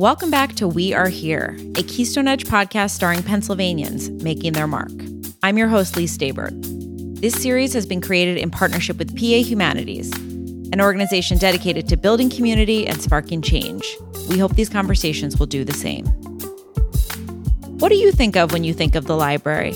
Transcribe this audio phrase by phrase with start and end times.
[0.00, 4.90] Welcome back to We Are Here, a Keystone Edge podcast starring Pennsylvanians making their mark.
[5.42, 6.54] I'm your host, Lee Stabert.
[7.20, 10.10] This series has been created in partnership with PA Humanities,
[10.72, 13.84] an organization dedicated to building community and sparking change.
[14.30, 16.06] We hope these conversations will do the same.
[17.78, 19.74] What do you think of when you think of the library?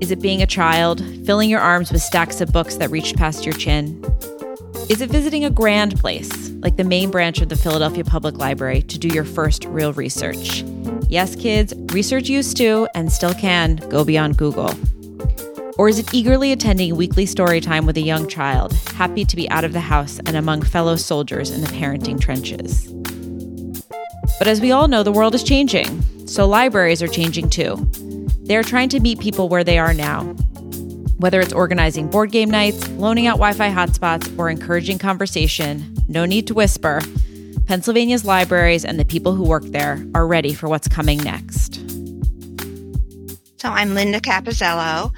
[0.00, 3.44] Is it being a child, filling your arms with stacks of books that reached past
[3.44, 4.02] your chin?
[4.90, 8.82] Is it visiting a grand place, like the main branch of the Philadelphia Public Library,
[8.82, 10.62] to do your first real research?
[11.08, 14.70] Yes, kids, research used to, and still can, go beyond Google.
[15.78, 19.48] Or is it eagerly attending weekly story time with a young child, happy to be
[19.48, 22.86] out of the house and among fellow soldiers in the parenting trenches?
[24.38, 27.90] But as we all know, the world is changing, so libraries are changing too.
[28.42, 30.36] They're trying to meet people where they are now,
[31.18, 36.24] whether it's organizing board game nights, loaning out Wi Fi hotspots, or encouraging conversation, no
[36.24, 37.00] need to whisper.
[37.66, 41.76] Pennsylvania's libraries and the people who work there are ready for what's coming next.
[43.58, 45.12] So I'm Linda Capozello,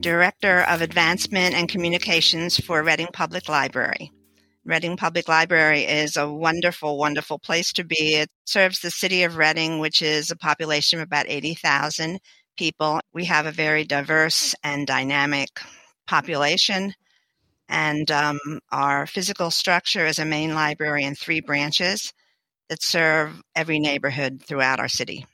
[0.00, 4.10] Director of Advancement and Communications for Reading Public Library.
[4.64, 8.14] Reading Public Library is a wonderful, wonderful place to be.
[8.14, 12.18] It serves the city of Reading, which is a population of about 80,000
[12.56, 13.00] people.
[13.12, 15.60] We have a very diverse and dynamic
[16.06, 16.94] population.
[17.68, 18.38] And um,
[18.70, 22.12] our physical structure is a main library and three branches
[22.68, 25.26] that serve every neighborhood throughout our city.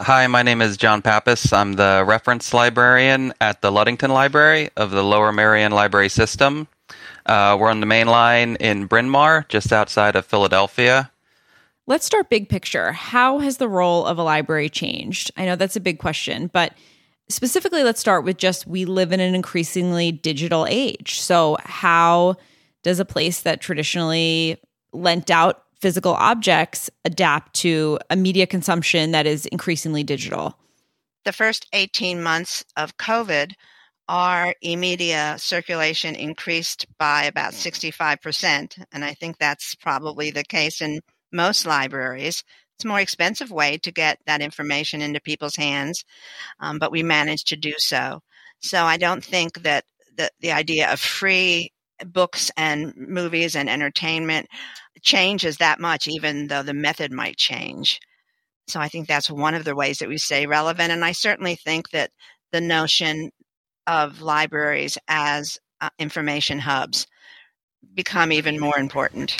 [0.00, 1.52] Hi, my name is John Pappas.
[1.52, 6.66] I'm the reference librarian at the Ludington Library of the Lower Merion Library System.
[7.24, 11.10] Uh, we're on the main line in Bryn Mawr, just outside of Philadelphia.
[11.86, 12.92] Let's start big picture.
[12.92, 15.32] How has the role of a library changed?
[15.36, 16.74] I know that's a big question, but
[17.28, 21.20] specifically, let's start with just we live in an increasingly digital age.
[21.20, 22.36] So, how
[22.84, 24.58] does a place that traditionally
[24.92, 30.56] lent out physical objects adapt to a media consumption that is increasingly digital?
[31.24, 33.54] The first 18 months of COVID,
[34.08, 38.84] our e media circulation increased by about 65%.
[38.92, 41.00] And I think that's probably the case in
[41.32, 42.42] most libraries.
[42.76, 46.04] It's a more expensive way to get that information into people's hands,
[46.60, 48.20] um, but we managed to do so.
[48.60, 49.84] So I don't think that
[50.16, 51.72] the, the idea of free
[52.04, 54.48] books and movies and entertainment
[55.02, 58.00] changes that much, even though the method might change.
[58.68, 60.92] So I think that's one of the ways that we stay relevant.
[60.92, 62.10] And I certainly think that
[62.52, 63.30] the notion
[63.86, 67.06] of libraries as uh, information hubs
[67.94, 69.36] become even more important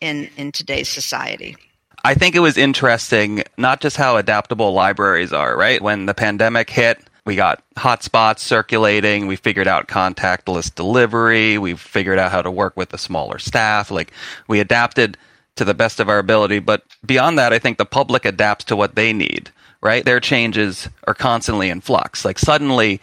[0.00, 1.56] in in today's society.
[2.04, 5.82] I think it was interesting not just how adaptable libraries are, right?
[5.82, 12.18] When the pandemic hit, we got hotspots circulating, we figured out contactless delivery, we figured
[12.18, 14.12] out how to work with a smaller staff, like
[14.46, 15.18] we adapted
[15.56, 18.76] to the best of our ability, but beyond that, I think the public adapts to
[18.76, 19.50] what they need,
[19.82, 20.04] right?
[20.04, 22.24] Their changes are constantly in flux.
[22.24, 23.00] Like suddenly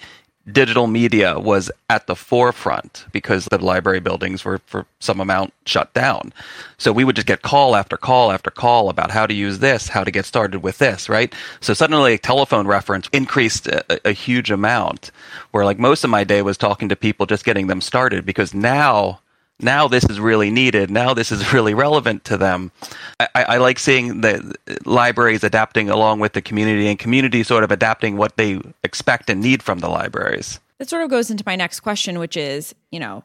[0.52, 5.94] digital media was at the forefront because the library buildings were for some amount shut
[5.94, 6.32] down.
[6.78, 9.88] So we would just get call after call after call about how to use this,
[9.88, 11.34] how to get started with this, right?
[11.62, 15.12] So suddenly telephone reference increased a, a huge amount
[15.52, 18.54] where like most of my day was talking to people just getting them started because
[18.54, 19.20] now
[19.60, 20.90] now this is really needed.
[20.90, 22.72] Now this is really relevant to them.
[23.20, 24.56] I, I, like seeing the
[24.86, 29.42] libraries adapting along with the community and community sort of adapting what they expect and
[29.42, 30.60] need from the libraries.
[30.80, 33.24] That sort of goes into my next question, which is, you know,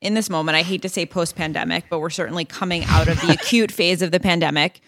[0.00, 3.20] in this moment, I hate to say post pandemic, but we're certainly coming out of
[3.20, 4.80] the acute phase of the pandemic.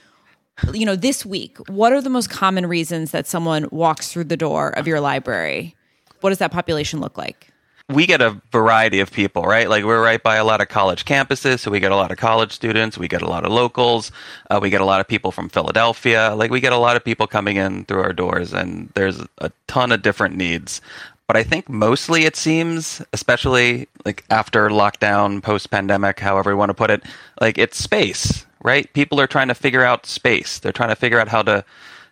[0.73, 4.37] You know, this week, what are the most common reasons that someone walks through the
[4.37, 5.75] door of your library?
[6.21, 7.49] What does that population look like?
[7.91, 9.69] We get a variety of people, right?
[9.69, 12.19] Like we're right by a lot of college campuses, so we get a lot of
[12.19, 14.13] college students, we get a lot of locals,
[14.51, 16.35] uh, we get a lot of people from Philadelphia.
[16.35, 19.51] Like we get a lot of people coming in through our doors, and there's a
[19.67, 20.81] ton of different needs.
[21.27, 26.71] But I think mostly it seems, especially like after lockdown, post pandemic, however you want
[26.71, 27.05] to put it,
[27.41, 28.93] like it's space, right?
[28.95, 30.59] People are trying to figure out space.
[30.59, 31.65] They're trying to figure out how to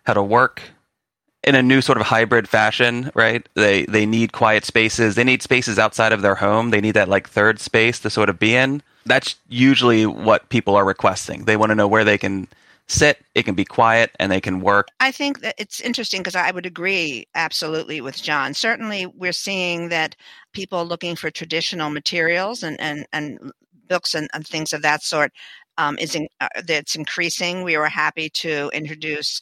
[0.05, 0.61] how to work
[1.43, 3.47] in a new sort of hybrid fashion, right?
[3.55, 5.15] They they need quiet spaces.
[5.15, 6.71] They need spaces outside of their home.
[6.71, 8.81] They need that like third space to sort of be in.
[9.05, 11.45] That's usually what people are requesting.
[11.45, 12.47] They want to know where they can
[12.89, 14.89] sit, it can be quiet, and they can work.
[14.99, 18.53] I think that it's interesting because I would agree absolutely with John.
[18.53, 20.15] Certainly, we're seeing that
[20.53, 23.51] people looking for traditional materials and and and
[23.87, 25.31] books and, and things of that sort
[25.77, 27.63] um, is in, uh, that's increasing.
[27.63, 29.41] We were happy to introduce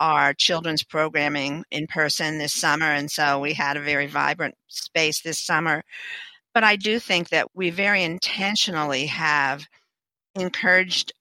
[0.00, 2.86] our children's programming in person this summer.
[2.86, 5.82] And so we had a very vibrant space this summer.
[6.54, 9.66] But I do think that we very intentionally have
[10.34, 11.12] encouraged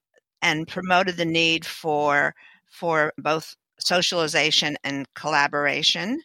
[0.41, 2.33] and promoted the need for
[2.69, 6.21] for both socialization and collaboration.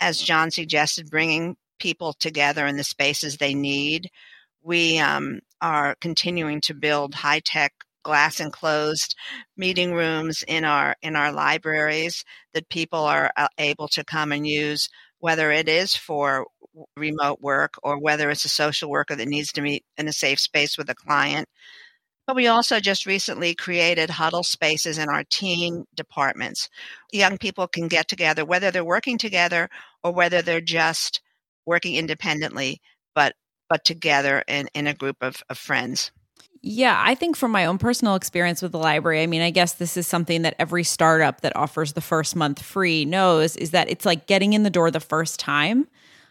[0.00, 4.10] As John suggested, bringing people together in the spaces they need.
[4.62, 7.72] We um, are continuing to build high tech
[8.08, 9.14] glass enclosed
[9.54, 12.24] meeting rooms in our in our libraries
[12.54, 14.88] that people are uh, able to come and use
[15.18, 16.46] whether it is for
[16.96, 20.40] remote work or whether it's a social worker that needs to meet in a safe
[20.40, 21.46] space with a client
[22.26, 26.68] but we also just recently created huddle spaces in our teen departments.
[27.10, 29.70] Young people can get together, whether they're working together
[30.04, 31.22] or whether they're just
[31.64, 32.80] working independently,
[33.14, 33.34] but
[33.68, 36.10] but together in, in a group of, of friends.
[36.60, 39.74] Yeah, I think from my own personal experience with the library, I mean, I guess
[39.74, 43.88] this is something that every startup that offers the first month free knows is that
[43.88, 45.86] it's like getting in the door the first time.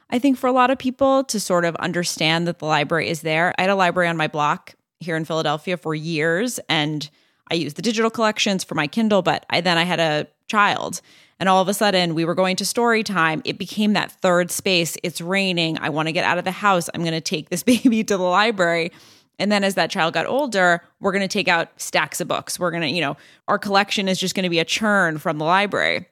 [0.10, 3.22] I think for a lot of people to sort of understand that the library is
[3.22, 3.54] there.
[3.58, 7.10] I had a library on my block here in Philadelphia for years and
[7.50, 11.02] I used the digital collections for my Kindle, but I then I had a child
[11.40, 13.42] and all of a sudden we were going to story time.
[13.46, 14.98] It became that third space.
[15.04, 15.78] It's raining.
[15.80, 16.90] I want to get out of the house.
[16.94, 18.92] I'm going to take this baby to the library.
[19.40, 22.60] And then as that child got older, we're going to take out stacks of books.
[22.60, 23.18] We're going to, you know,
[23.48, 26.08] our collection is just going to be a churn from the library.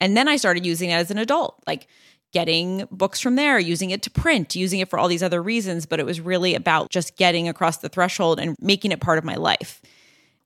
[0.00, 1.62] And then I started using it as an adult.
[1.66, 1.86] Like
[2.32, 5.86] getting books from there, using it to print, using it for all these other reasons,
[5.86, 9.24] but it was really about just getting across the threshold and making it part of
[9.24, 9.80] my life.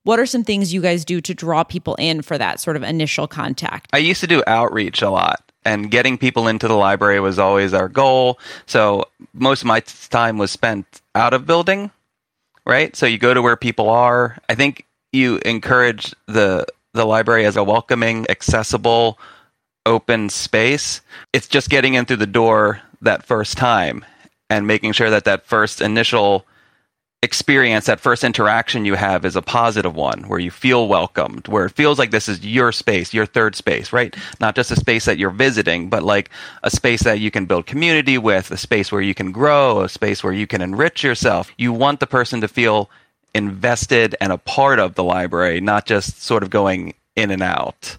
[0.03, 2.83] What are some things you guys do to draw people in for that sort of
[2.83, 3.89] initial contact?
[3.93, 7.73] I used to do outreach a lot and getting people into the library was always
[7.73, 8.39] our goal.
[8.65, 11.91] So most of my time was spent out of building,
[12.65, 12.95] right?
[12.95, 14.37] So you go to where people are.
[14.49, 19.17] I think you encourage the the library as a welcoming, accessible,
[19.85, 21.01] open space.
[21.33, 24.05] It's just getting in through the door that first time
[24.49, 26.45] and making sure that that first initial
[27.23, 31.65] experience, that first interaction you have is a positive one where you feel welcomed, where
[31.65, 34.15] it feels like this is your space, your third space, right?
[34.39, 36.29] Not just a space that you're visiting, but like
[36.63, 39.89] a space that you can build community with, a space where you can grow, a
[39.89, 41.51] space where you can enrich yourself.
[41.57, 42.89] You want the person to feel
[43.33, 47.97] invested and a part of the library, not just sort of going in and out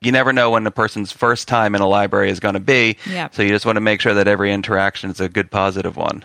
[0.00, 2.96] you never know when a person's first time in a library is going to be.
[3.04, 3.28] Yeah.
[3.32, 6.24] So you just want to make sure that every interaction is a good positive one.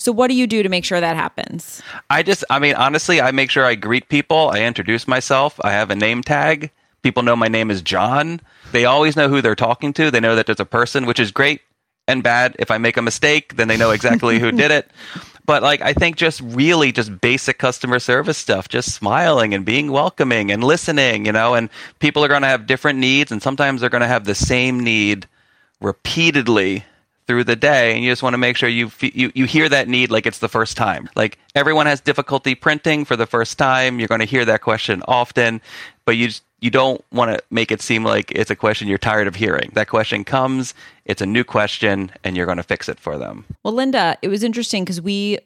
[0.00, 1.82] So what do you do to make sure that happens?
[2.08, 5.72] I just I mean honestly, I make sure I greet people, I introduce myself, I
[5.72, 6.70] have a name tag.
[7.02, 8.40] People know my name is John.
[8.72, 10.10] They always know who they're talking to.
[10.10, 11.60] They know that there's a person, which is great
[12.08, 12.56] and bad.
[12.58, 14.90] If I make a mistake, then they know exactly who did it.
[15.46, 19.90] But like I think just really just basic customer service stuff, just smiling and being
[19.90, 21.68] welcoming and listening, you know, and
[21.98, 24.78] people are going to have different needs and sometimes they're going to have the same
[24.78, 25.26] need
[25.80, 26.84] repeatedly
[27.30, 29.86] through the day and you just want to make sure you, you you hear that
[29.86, 34.00] need like it's the first time like everyone has difficulty printing for the first time
[34.00, 35.60] you're going to hear that question often
[36.04, 38.98] but you just, you don't want to make it seem like it's a question you're
[38.98, 39.70] tired of hearing.
[39.74, 40.74] That question comes,
[41.04, 43.44] it's a new question, and you're going to fix it for them.
[43.64, 45.38] Well, Linda, it was interesting because we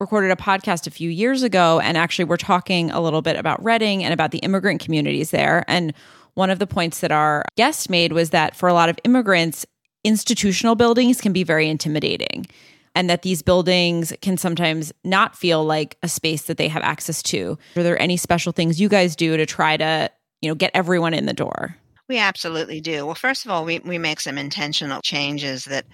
[0.00, 3.64] recorded a podcast a few years ago, and actually, we're talking a little bit about
[3.64, 5.64] Reading and about the immigrant communities there.
[5.68, 5.94] And
[6.34, 9.66] one of the points that our guest made was that for a lot of immigrants,
[10.04, 12.46] institutional buildings can be very intimidating
[12.94, 17.22] and that these buildings can sometimes not feel like a space that they have access
[17.24, 17.58] to.
[17.76, 20.10] Are there any special things you guys do to try to
[20.40, 21.76] you know, get everyone in the door?
[22.06, 23.06] We absolutely do.
[23.06, 25.86] Well, first of all, we, we make some intentional changes that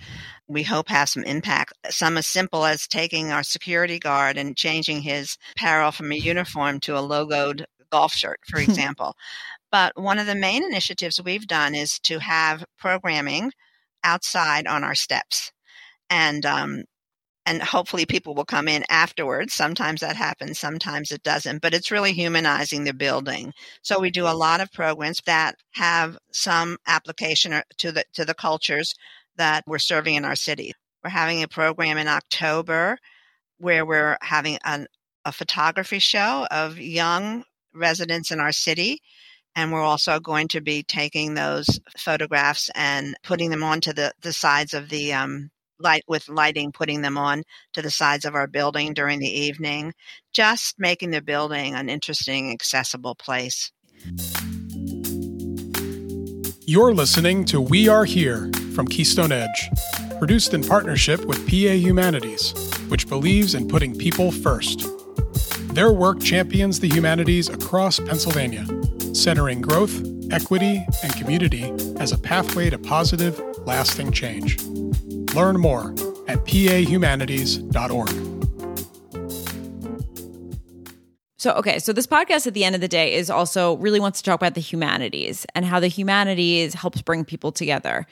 [0.49, 1.73] we hope have some impact.
[1.89, 6.81] Some as simple as taking our security guard and changing his apparel from a uniform
[6.81, 9.15] to a logoed golf shirt, for example.
[9.71, 13.53] but one of the main initiatives we've done is to have programming
[14.05, 15.53] outside on our steps.
[16.09, 16.85] And um,
[17.47, 19.55] and hopefully people will come in afterwards.
[19.55, 23.53] Sometimes that happens, sometimes it doesn't, but it's really humanizing the building.
[23.83, 28.35] So we do a lot of programs that have some application to the to the
[28.35, 28.95] cultures
[29.37, 30.73] that we're serving in our city.
[31.03, 32.99] We're having a program in October
[33.59, 34.87] where we're having an,
[35.25, 39.01] a photography show of young residents in our city
[39.57, 44.33] and we're also going to be taking those photographs and putting them onto the, the
[44.33, 47.43] sides of the um, light with lighting, putting them on
[47.73, 49.93] to the sides of our building during the evening,
[50.33, 53.73] just making the building an interesting, accessible place.
[56.67, 59.71] You're listening to We Are Here from Keystone Edge,
[60.19, 62.53] produced in partnership with PA Humanities,
[62.89, 64.87] which believes in putting people first.
[65.75, 68.65] Their work champions the humanities across Pennsylvania,
[69.13, 74.63] centering growth, equity, and community as a pathway to positive, lasting change.
[75.35, 75.91] Learn more
[76.29, 78.31] at pahumanities.org.
[81.39, 84.21] So, okay, so this podcast at the end of the day is also really wants
[84.21, 88.07] to talk about the humanities and how the humanities helps bring people together.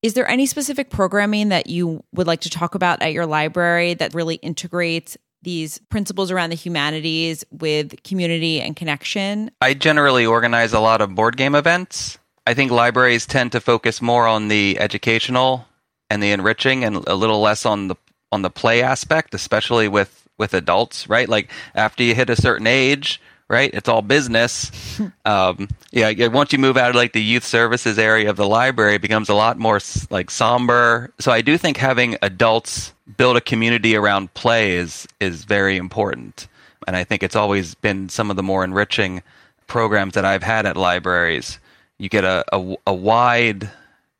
[0.00, 3.92] Is there any specific programming that you would like to talk about at your library
[3.94, 9.50] that really integrates these principles around the humanities with community and connection?
[9.60, 12.18] I generally organize a lot of board game events.
[12.46, 15.66] I think libraries tend to focus more on the educational
[16.10, 17.96] and the enriching and a little less on the
[18.30, 21.28] on the play aspect, especially with with adults, right?
[21.28, 23.70] Like after you hit a certain age, right?
[23.72, 24.70] It's all business.
[25.24, 28.96] um, yeah, once you move out of like the youth services area of the library,
[28.96, 31.12] it becomes a lot more like somber.
[31.18, 36.46] So I do think having adults build a community around play is is very important,
[36.86, 39.22] and I think it's always been some of the more enriching
[39.66, 41.58] programs that I've had at libraries.
[41.98, 43.70] You get a, a, a wide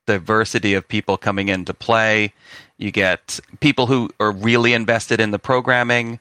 [0.06, 2.32] diversity of people coming in to play.
[2.78, 6.18] You get people who are really invested in the programming.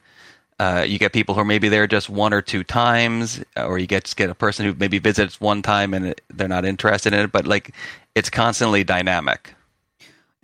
[0.58, 3.86] Uh, you get people who are maybe there just one or two times, or you
[3.86, 7.32] get get a person who maybe visits one time and they're not interested in it.
[7.32, 7.74] But like,
[8.14, 9.54] it's constantly dynamic.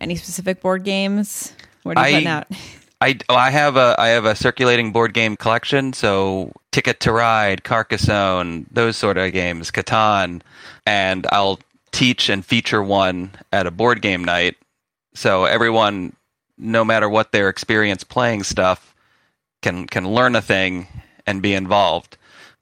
[0.01, 1.53] Any specific board games?
[1.83, 2.47] What are you I, putting out?
[3.01, 5.93] I, oh, I have a I have a circulating board game collection.
[5.93, 10.43] So Ticket to Ride, Carcassonne, those sort of games, Catan,
[10.87, 11.59] and I'll
[11.93, 14.57] teach and feature one at a board game night
[15.15, 16.15] so everyone,
[16.59, 18.94] no matter what their experience playing stuff,
[19.65, 20.87] can can learn a thing
[21.27, 22.17] and be involved.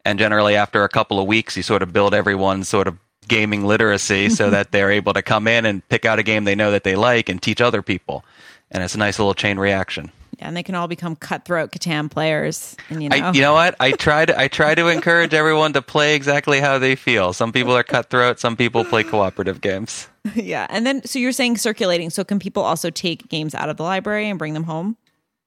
[0.04, 2.96] And generally, after a couple of weeks, you sort of build everyone's sort of
[3.28, 4.52] gaming literacy so mm-hmm.
[4.52, 6.96] that they're able to come in and pick out a game they know that they
[6.96, 8.24] like and teach other people.
[8.70, 10.10] And it's a nice little chain reaction.
[10.38, 12.76] Yeah, and they can all become cutthroat Catan players.
[12.88, 13.76] And, you know, I, you know what?
[13.78, 17.32] I try to I try to encourage everyone to play exactly how they feel.
[17.32, 18.40] Some people are cutthroat.
[18.40, 20.08] Some people play cooperative games.
[20.34, 22.10] yeah, and then so you're saying circulating.
[22.10, 24.96] So can people also take games out of the library and bring them home?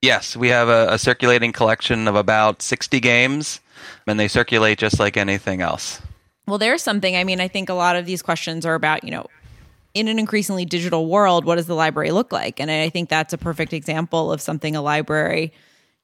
[0.05, 3.59] Yes, we have a, a circulating collection of about sixty games,
[4.05, 6.01] and they circulate just like anything else.
[6.47, 7.15] Well, there's something.
[7.15, 9.27] I mean, I think a lot of these questions are about you know
[9.95, 12.59] in an increasingly digital world, what does the library look like?
[12.59, 15.53] And I think that's a perfect example of something a library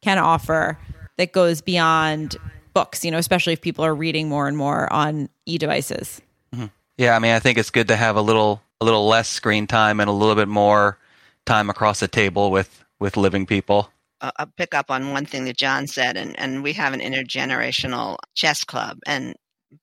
[0.01, 0.79] can offer
[1.17, 2.37] that goes beyond
[2.73, 6.21] books, you know, especially if people are reading more and more on e devices.
[6.55, 6.67] Mm-hmm.
[6.97, 9.67] Yeah, I mean, I think it's good to have a little a little less screen
[9.67, 10.97] time and a little bit more
[11.45, 13.89] time across the table with with living people.
[14.21, 17.01] Uh, I'll pick up on one thing that John said, and, and we have an
[17.01, 19.35] intergenerational chess club, and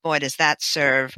[0.03, 1.15] boy, does that serve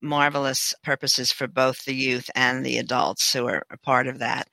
[0.00, 4.48] marvelous purposes for both the youth and the adults who are a part of that.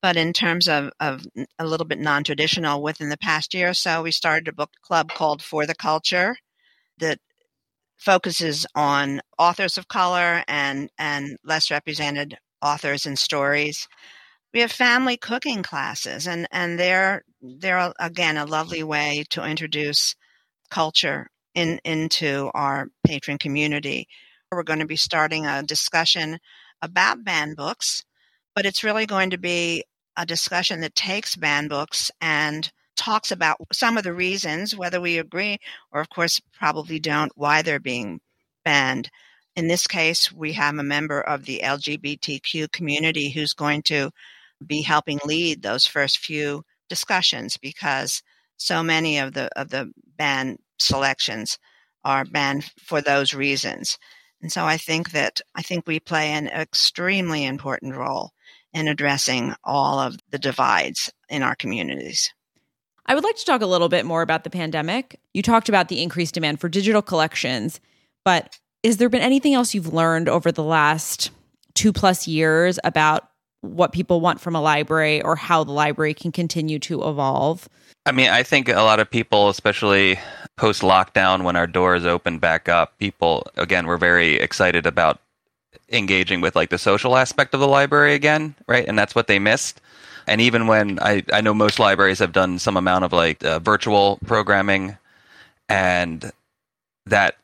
[0.00, 1.24] But in terms of, of
[1.58, 4.70] a little bit non traditional, within the past year or so, we started a book
[4.82, 6.36] club called For the Culture
[6.98, 7.18] that
[7.96, 13.88] focuses on authors of color and, and less represented authors and stories.
[14.54, 20.14] We have family cooking classes, and, and they're, they're, again, a lovely way to introduce
[20.70, 24.06] culture in, into our patron community.
[24.52, 26.38] We're going to be starting a discussion
[26.80, 28.04] about banned books,
[28.54, 29.82] but it's really going to be
[30.16, 35.18] a discussion that takes banned books and talks about some of the reasons, whether we
[35.18, 35.58] agree
[35.90, 38.20] or, of course, probably don't, why they're being
[38.64, 39.10] banned.
[39.56, 44.12] In this case, we have a member of the LGBTQ community who's going to
[44.64, 48.22] be helping lead those first few discussions because
[48.56, 51.58] so many of the of the banned selections
[52.04, 53.98] are banned for those reasons.
[54.42, 58.32] And so I think that I think we play an extremely important role
[58.72, 62.32] in addressing all of the divides in our communities.
[63.06, 65.20] I would like to talk a little bit more about the pandemic.
[65.32, 67.80] You talked about the increased demand for digital collections,
[68.24, 71.30] but has there been anything else you've learned over the last
[71.74, 73.28] two plus years about
[73.64, 77.68] what people want from a library or how the library can continue to evolve?
[78.06, 80.18] I mean, I think a lot of people, especially
[80.56, 85.20] post lockdown when our doors opened back up, people again were very excited about
[85.90, 88.86] engaging with like the social aspect of the library again, right?
[88.86, 89.80] And that's what they missed.
[90.26, 93.58] And even when I, I know most libraries have done some amount of like uh,
[93.58, 94.96] virtual programming,
[95.68, 96.30] and
[97.06, 97.36] that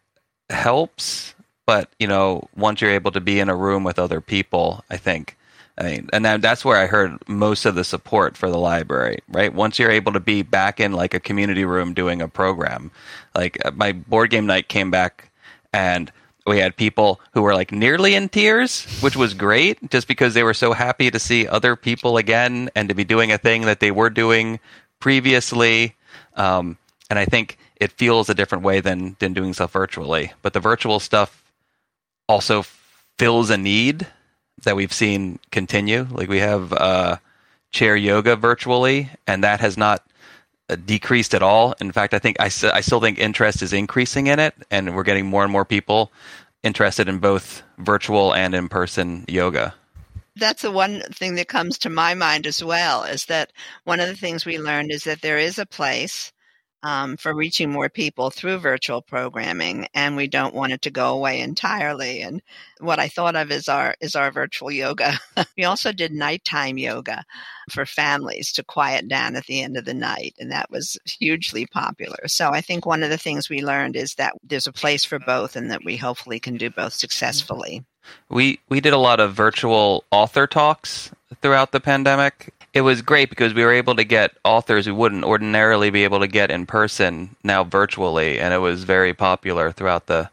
[0.49, 1.35] helps.
[1.67, 4.97] But you know, once you're able to be in a room with other people, I
[4.97, 5.37] think
[5.79, 9.53] I mean, and that's where I heard most of the support for the library, right?
[9.53, 12.91] Once you're able to be back in like a community room doing a program,
[13.35, 15.31] like uh, my board game night came back
[15.73, 16.13] and
[16.47, 20.43] we had people who were like nearly in tears, which was great just because they
[20.43, 23.81] were so happy to see other people again and to be doing a thing that
[23.81, 24.59] they were doing
[24.99, 25.95] previously.
[26.35, 26.77] Um,
[27.09, 30.33] and I think it feels a different way than, than doing stuff virtually.
[30.43, 31.43] But the virtual stuff
[32.29, 32.65] also
[33.19, 34.07] fills a need
[34.63, 36.07] that we've seen continue.
[36.11, 37.17] Like we have uh,
[37.71, 40.05] chair yoga virtually, and that has not
[40.69, 41.75] uh, decreased at all.
[41.81, 45.03] In fact, I think I, I still think interest is increasing in it, and we're
[45.03, 46.13] getting more and more people
[46.63, 49.75] interested in both virtual and in person yoga.
[50.37, 53.53] That's the one thing that comes to my mind as well is that
[53.85, 56.33] one of the things we learned is that there is a place
[56.83, 61.13] um, for reaching more people through virtual programming, and we don't want it to go
[61.13, 62.23] away entirely.
[62.23, 62.41] And
[62.79, 65.19] what I thought of is our is our virtual yoga.
[65.57, 67.25] we also did nighttime yoga
[67.71, 71.67] for families to quiet down at the end of the night, and that was hugely
[71.67, 72.27] popular.
[72.27, 75.19] So I think one of the things we learned is that there's a place for
[75.19, 77.85] both, and that we hopefully can do both successfully.
[78.29, 81.11] We we did a lot of virtual author talks
[81.43, 85.25] throughout the pandemic it was great because we were able to get authors who wouldn't
[85.25, 90.07] ordinarily be able to get in person now virtually, and it was very popular throughout
[90.07, 90.31] the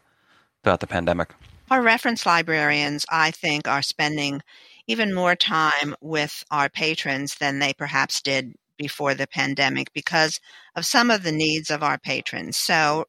[0.62, 1.34] throughout the pandemic.
[1.70, 4.42] Our reference librarians, I think, are spending
[4.86, 10.40] even more time with our patrons than they perhaps did before the pandemic because
[10.74, 12.56] of some of the needs of our patrons.
[12.56, 13.04] So,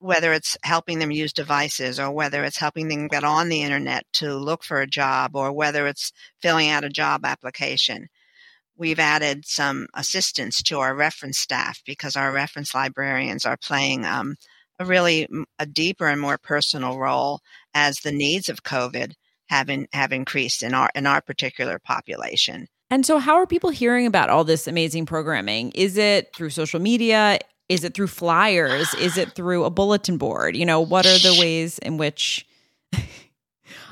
[0.00, 4.04] whether it's helping them use devices or whether it's helping them get on the internet
[4.14, 8.08] to look for a job or whether it's filling out a job application,
[8.78, 14.36] we've added some assistance to our reference staff because our reference librarians are playing um,
[14.78, 17.40] a really a deeper and more personal role
[17.74, 19.12] as the needs of COVID
[19.48, 22.68] have in, have increased in our in our particular population.
[22.90, 25.72] And so, how are people hearing about all this amazing programming?
[25.74, 27.38] Is it through social media?
[27.68, 28.94] Is it through flyers?
[28.94, 30.56] Is it through a bulletin board?
[30.56, 32.46] You know, what are the ways in which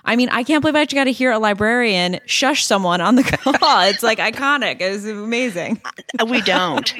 [0.06, 3.16] I mean, I can't believe I just got to hear a librarian shush someone on
[3.16, 3.80] the call.
[3.82, 4.80] it's like iconic.
[4.80, 5.80] It's amazing.
[6.18, 6.94] Uh, we don't,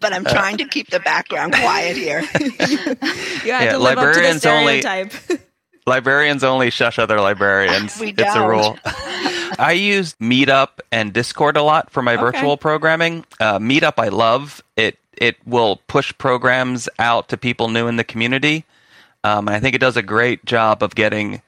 [0.00, 2.20] but I'm trying to keep the background quiet here.
[2.40, 5.12] you have yeah, to live librarians up to the stereotype.
[5.30, 5.42] Only,
[5.86, 8.00] librarians only shush other librarians.
[8.00, 8.26] We don't.
[8.26, 8.78] It's a rule.
[9.58, 12.22] I use Meetup and Discord a lot for my okay.
[12.22, 13.26] virtual programming.
[13.38, 14.98] Uh, Meetup, I love it.
[15.12, 18.64] It will push programs out to people new in the community.
[19.24, 21.42] Um, and I think it does a great job of getting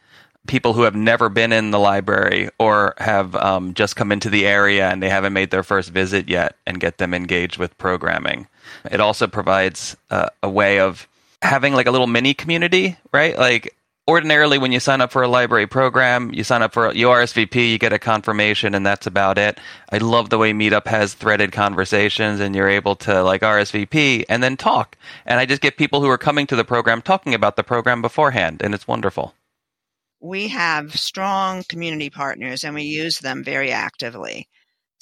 [0.46, 4.46] people who have never been in the library or have um, just come into the
[4.46, 8.46] area and they haven't made their first visit yet and get them engaged with programming.
[8.90, 11.06] It also provides uh, a way of
[11.42, 13.38] having like a little mini community, right?
[13.38, 13.76] Like
[14.08, 17.70] ordinarily when you sign up for a library program, you sign up for you RSVP,
[17.70, 19.58] you get a confirmation and that's about it.
[19.92, 24.42] I love the way Meetup has threaded conversations and you're able to like RSVP and
[24.42, 24.96] then talk.
[25.26, 28.02] And I just get people who are coming to the program talking about the program
[28.02, 29.34] beforehand and it's wonderful
[30.20, 34.48] we have strong community partners and we use them very actively.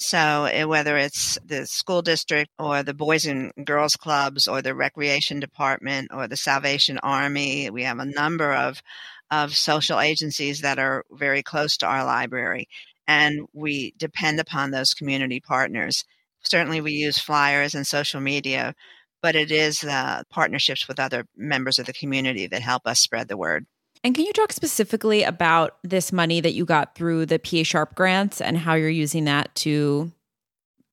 [0.01, 4.73] So, eh, whether it's the school district or the Boys and Girls Clubs or the
[4.73, 8.81] Recreation Department or the Salvation Army, we have a number of,
[9.29, 12.69] of social agencies that are very close to our library.
[13.07, 16.05] And we depend upon those community partners.
[16.43, 18.75] Certainly, we use flyers and social media,
[19.21, 23.27] but it is uh, partnerships with other members of the community that help us spread
[23.27, 23.65] the word.
[24.03, 27.95] And can you talk specifically about this money that you got through the PA Sharp
[27.95, 30.11] grants and how you're using that to,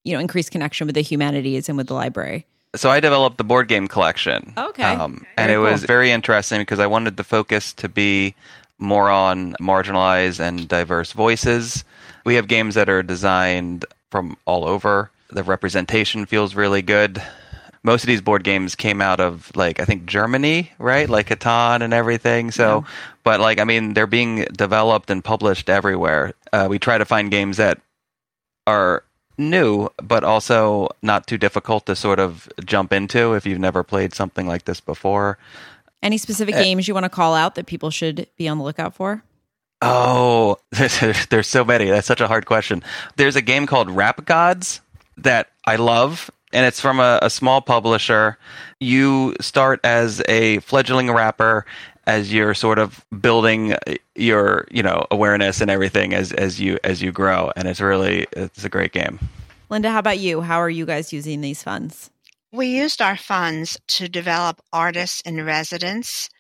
[0.03, 2.47] you know, increase connection with the humanities and with the library?
[2.75, 4.53] So I developed the board game collection.
[4.57, 4.83] Okay.
[4.83, 5.65] Um, and it cool.
[5.65, 8.35] was very interesting because I wanted the focus to be
[8.79, 11.85] more on marginalized and diverse voices.
[12.25, 15.11] We have games that are designed from all over.
[15.31, 17.23] The representation feels really good
[17.87, 21.09] most of these board games came out of like I think Germany, right?
[21.09, 22.51] Like Catan and everything.
[22.51, 22.93] So, yeah.
[23.23, 26.35] but like I mean, they're being developed and published everywhere.
[26.53, 27.81] Uh, we try to find games that
[28.67, 29.05] are
[29.39, 34.13] new, but also not too difficult to sort of jump into if you've never played
[34.13, 35.39] something like this before.
[36.03, 38.65] Any specific uh, games you want to call out that people should be on the
[38.65, 39.23] lookout for?
[39.81, 40.59] Oh,
[41.31, 41.85] there's so many.
[41.89, 42.83] That's such a hard question.
[43.15, 44.81] There's a game called Rap Gods
[45.19, 48.39] that I love and it's from a, a small publisher.
[48.81, 51.67] You start as a fledgling rapper
[52.07, 53.75] as you're sort of building
[54.15, 58.27] your you know awareness and everything as as you as you grow and it's really
[58.33, 59.19] it's a great game.
[59.69, 60.41] Linda how about you?
[60.41, 62.11] How are you guys using these funds?
[62.53, 66.31] We used our funds to develop artists in residence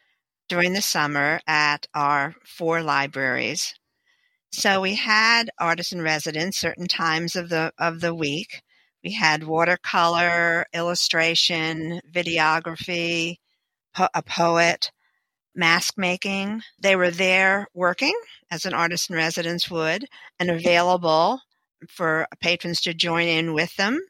[0.48, 3.74] during the summer at our four libraries.
[4.50, 8.62] So we had artists in residence certain times of the of the week
[9.06, 13.36] we had watercolor, illustration, videography,
[13.94, 14.90] po- a poet,
[15.54, 16.62] mask making.
[16.80, 18.18] They were there working
[18.50, 20.06] as an artist in residence would
[20.40, 21.40] and available
[21.88, 24.00] for patrons to join in with them.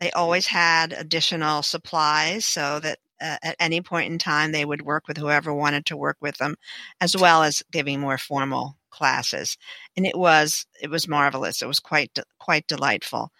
[0.00, 4.80] They always had additional supplies so that uh, at any point in time they would
[4.80, 6.56] work with whoever wanted to work with them
[6.98, 9.58] as well as giving more formal classes
[9.98, 13.30] and it was it was marvelous it was quite quite delightful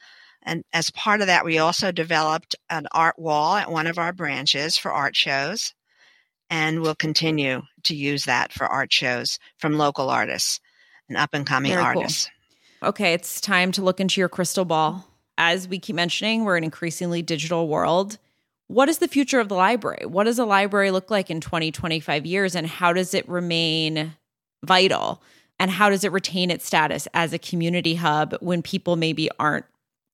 [0.42, 4.12] And as part of that, we also developed an art wall at one of our
[4.12, 5.74] branches for art shows.
[6.48, 10.60] And we'll continue to use that for art shows from local artists
[11.08, 12.28] and up and coming artists.
[12.80, 12.88] Cool.
[12.88, 15.06] Okay, it's time to look into your crystal ball.
[15.36, 18.18] As we keep mentioning, we're an increasingly digital world.
[18.68, 20.06] What is the future of the library?
[20.06, 22.54] What does a library look like in 20, 25 years?
[22.54, 24.14] And how does it remain
[24.64, 25.22] vital?
[25.58, 29.66] And how does it retain its status as a community hub when people maybe aren't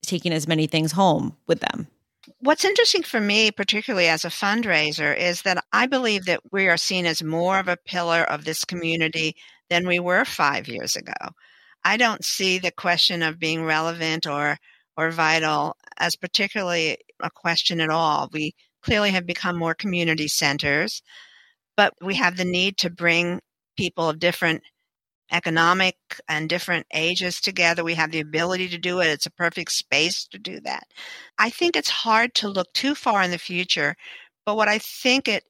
[0.06, 1.88] taking as many things home with them?
[2.40, 6.76] What's interesting for me, particularly as a fundraiser, is that I believe that we are
[6.76, 9.36] seen as more of a pillar of this community
[9.70, 11.12] than we were five years ago.
[11.84, 14.58] I don't see the question of being relevant or
[14.96, 18.28] or vital as particularly a question at all.
[18.32, 21.02] We clearly have become more community centers,
[21.76, 23.40] but we have the need to bring
[23.76, 24.62] people of different
[25.30, 25.96] economic
[26.28, 27.82] and different ages together.
[27.82, 29.08] We have the ability to do it.
[29.08, 30.84] It's a perfect space to do that.
[31.38, 33.96] I think it's hard to look too far in the future,
[34.44, 35.44] but what I think it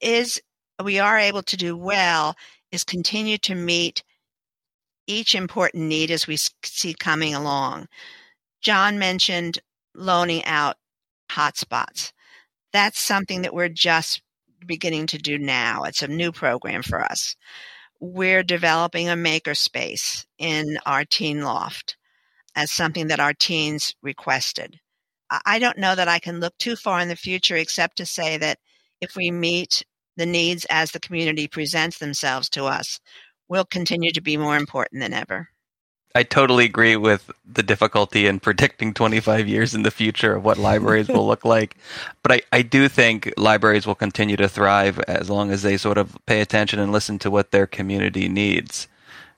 [0.00, 0.40] is
[0.82, 2.36] we are able to do well
[2.70, 4.02] is continue to meet
[5.06, 7.86] each important need as we see coming along.
[8.60, 9.58] John mentioned
[9.94, 10.76] loaning out
[11.30, 12.12] hotspots.
[12.72, 14.22] That's something that we're just
[14.64, 15.82] beginning to do now.
[15.82, 17.36] It's a new program for us.
[18.04, 21.96] We're developing a makerspace in our teen loft
[22.56, 24.80] as something that our teens requested.
[25.46, 28.36] I don't know that I can look too far in the future except to say
[28.38, 28.58] that
[29.00, 29.84] if we meet
[30.16, 32.98] the needs as the community presents themselves to us,
[33.48, 35.50] we'll continue to be more important than ever.
[36.14, 40.58] I totally agree with the difficulty in predicting 25 years in the future of what
[40.58, 41.76] libraries will look like.
[42.22, 45.98] But I, I do think libraries will continue to thrive as long as they sort
[45.98, 48.88] of pay attention and listen to what their community needs.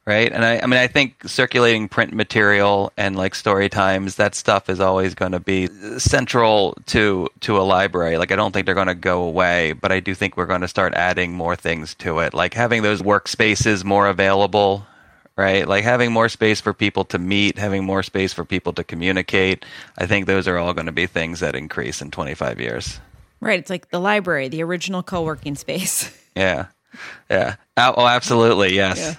[0.06, 0.30] Right.
[0.30, 4.68] And I, I mean, I think circulating print material and like story times, that stuff
[4.68, 8.18] is always going to be central to, to a library.
[8.18, 10.60] Like, I don't think they're going to go away, but I do think we're going
[10.60, 14.86] to start adding more things to it, like having those workspaces more available
[15.36, 15.66] right?
[15.66, 19.64] Like having more space for people to meet, having more space for people to communicate.
[19.98, 23.00] I think those are all going to be things that increase in 25 years.
[23.40, 23.58] Right.
[23.58, 26.10] It's like the library, the original co working space.
[26.36, 26.66] Yeah.
[27.30, 27.54] Yeah.
[27.76, 28.74] Oh, absolutely.
[28.74, 29.16] Yes.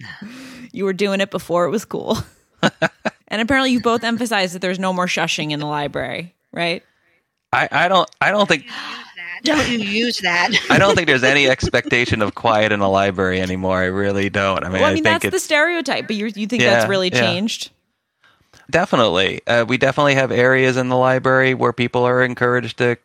[0.00, 0.28] Yeah.
[0.72, 2.18] You were doing it before it was cool.
[3.28, 6.82] and apparently you both emphasize that there's no more shushing in the library, right?
[7.52, 8.66] I, I don't I don't think
[9.46, 10.50] don't you use that?
[10.70, 13.78] I don't think there's any expectation of quiet in a library anymore.
[13.78, 14.64] I really don't.
[14.64, 16.88] I mean, well, I mean I that's the stereotype, but you you think yeah, that's
[16.88, 17.20] really yeah.
[17.20, 17.70] changed?
[18.68, 22.96] Definitely, uh, we definitely have areas in the library where people are encouraged to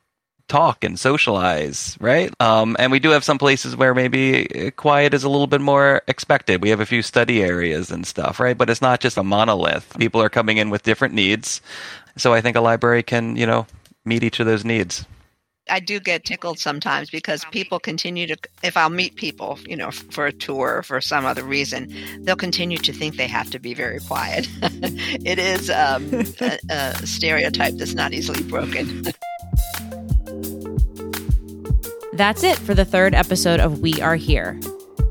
[0.51, 2.33] talk and socialize, right?
[2.41, 5.61] Um, and we do have some places where maybe uh, quiet is a little bit
[5.61, 6.61] more expected.
[6.61, 8.57] We have a few study areas and stuff, right?
[8.57, 9.95] But it's not just a monolith.
[9.97, 11.61] People are coming in with different needs.
[12.17, 13.65] So I think a library can, you know,
[14.03, 15.05] meet each of those needs.
[15.69, 19.91] I do get tickled sometimes because people continue to, if I'll meet people, you know,
[19.91, 23.59] for a tour or for some other reason, they'll continue to think they have to
[23.59, 24.47] be very quiet.
[24.61, 29.03] it is um, a, a stereotype that's not easily broken.
[32.13, 34.59] That's it for the third episode of We Are Here.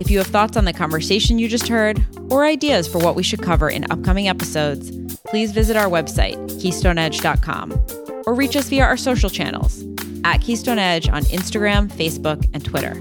[0.01, 3.23] If you have thoughts on the conversation you just heard or ideas for what we
[3.23, 4.93] should cover in upcoming episodes,
[5.25, 9.83] please visit our website, keystoneedge.com, or reach us via our social channels
[10.25, 12.93] at Keystone Edge on Instagram, Facebook, and Twitter.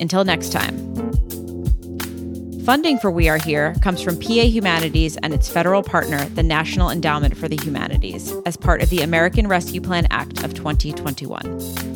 [0.00, 0.94] Until next time.
[2.64, 6.88] Funding for We Are Here comes from PA Humanities and its federal partner, the National
[6.88, 11.93] Endowment for the Humanities, as part of the American Rescue Plan Act of 2021.